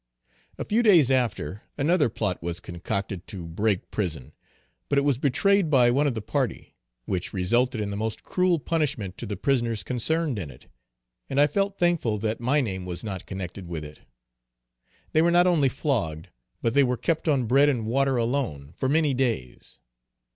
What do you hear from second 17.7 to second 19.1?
water alone, for